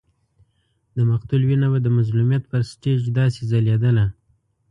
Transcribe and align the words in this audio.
د 0.95 0.97
مقتول 1.11 1.41
وینه 1.45 1.67
به 1.71 1.79
د 1.83 1.87
مظلومیت 1.97 2.43
پر 2.51 2.61
سټېج 2.71 3.01
داسې 3.19 3.41
ځلېدله. 3.51 4.05